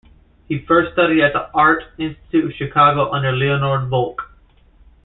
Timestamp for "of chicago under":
2.45-3.33